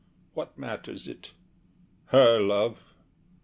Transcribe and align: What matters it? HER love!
What 0.33 0.57
matters 0.57 1.07
it? 1.07 1.31
HER 2.07 2.39
love! 2.39 2.79